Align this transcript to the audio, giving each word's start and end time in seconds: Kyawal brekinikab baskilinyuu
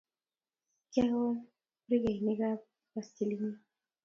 Kyawal 0.91 1.35
brekinikab 1.87 2.59
baskilinyuu 2.93 3.57